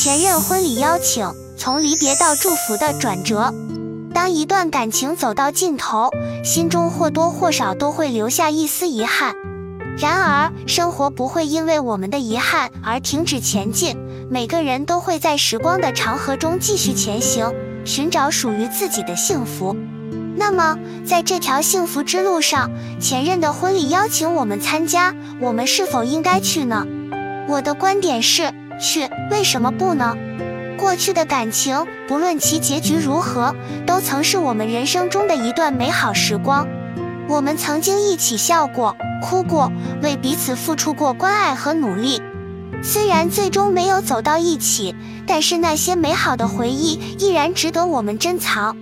[0.00, 3.52] 前任婚礼邀请，从离别到祝福的转折。
[4.14, 6.08] 当一段感情走到尽头，
[6.44, 9.34] 心中或多或少都会留下一丝遗憾。
[9.98, 13.96] 然而，生活不会因为我们的遗憾而停止前进，
[14.30, 17.52] 每个人都会在时光的长河中继续前行，
[17.84, 19.74] 寻找属于自己的幸福。
[20.36, 22.70] 那么，在这条幸福之路上，
[23.00, 26.86] 前任的婚礼邀请我们参加，我们是否应该去呢？
[27.48, 30.16] 我的观点是去，为什么不呢？
[30.78, 36.66] 过去的感情，不论其结局如何，都曾是我们人生中的一段美好时光。
[37.28, 39.70] 我们曾经一起笑过、哭过，
[40.02, 42.22] 为彼此付出过关爱和努力。
[42.80, 44.94] 虽然最终没有走到一起，
[45.26, 48.76] 但是那些美好的回忆依然值得我们珍藏。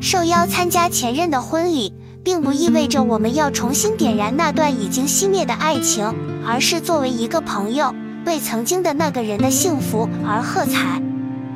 [0.00, 6.14] 受邀参加前任的婚礼，并不意味着我们要重新点燃那段已经熄灭的爱情，
[6.46, 7.92] 而是作为一个朋友，
[8.24, 11.02] 为曾经的那个人的幸福而喝彩。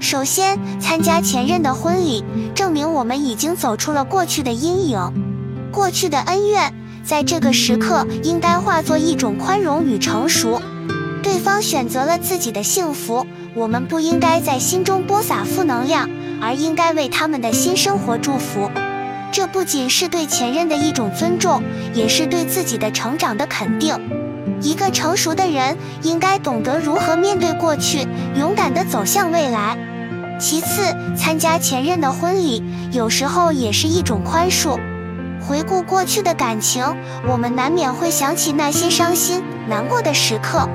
[0.00, 2.24] 首先，参加前任的婚礼，
[2.54, 5.12] 证明我们已经走出了过去的阴影，
[5.70, 6.72] 过去的恩怨，
[7.04, 10.60] 在这个时刻应该化作一种宽容与成熟。
[11.22, 16.08] 对方选择了自己的幸福，我们不应该在心中播撒负能量。
[16.42, 18.70] 而应该为他们的新生活祝福，
[19.30, 23.94] 这不仅是对前任的一种尊重，也是对自己的成长的肯定。
[24.60, 29.76] 一个成熟的人应该懂得如何面对过去，勇敢地走向未来。
[30.38, 34.78] 其次，参加前任的婚礼，有时候也是一种宽恕。
[35.40, 36.84] 回顾过去的感情，
[37.26, 40.68] 我们难免会想起那些伤心难过的时刻。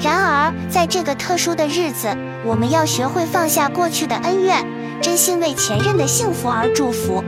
[0.00, 2.08] 然而，在这个特殊的日子，
[2.44, 4.64] 我们要学会放下过去的恩怨。
[5.00, 7.22] 真心为前任的幸福而祝福，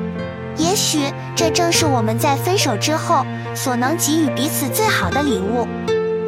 [0.56, 0.98] 也许
[1.37, 5.69] 这正是我们在分手之后所能给予彼此最好的礼物。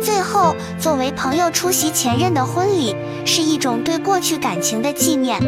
[0.03, 5.41] 最后，作为朋友出席前任的婚礼，是一种对过去感情的纪念。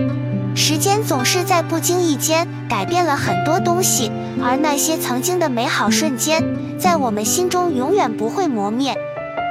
[0.55, 6.41] 时间总是在不经意间改变了很多东西，而那些曾经的美好瞬间，
[6.79, 8.95] 在我们心中永远不会磨灭。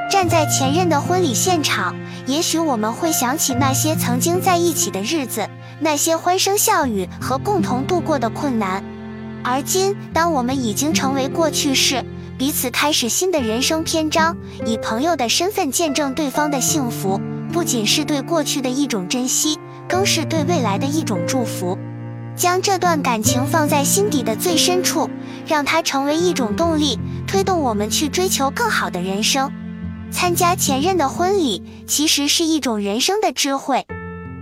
[0.09, 1.93] 站在前任的婚礼现场，
[2.25, 5.49] 也许我们会想起那些曾经在一起的日子。
[5.79, 8.81] 那些欢声笑语和共同度过的困难，
[9.43, 12.05] 而今，当我们已经成为过去式，
[12.43, 17.21] 彼此开始新的人生篇章，以朋友的身份见证对方的幸福，
[17.53, 21.77] 不仅是对过去的一种珍惜，更是对未来的一种祝福。
[22.35, 25.09] 将这段感情放在心底的最深处，
[25.47, 29.49] 让它成为一种动力，推动我们去追求更好的人生。
[30.11, 33.87] 参加前任的婚礼，其实是一种人生的智慧。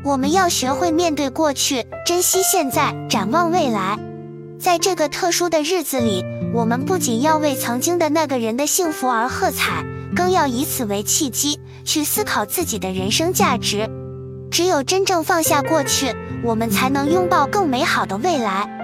[0.04, 4.00] 我们要学会面对过去，珍惜现在，展望未来。
[4.60, 6.24] 在这个特殊的日子里，
[6.54, 13.90] 我们不仅要为曾经的那个人的幸福而喝彩，更要以此为契机，去思考自己的人生价值。
[14.52, 16.14] 只有真正放下过去，
[16.44, 18.81] 我们才能拥抱更美好的未来。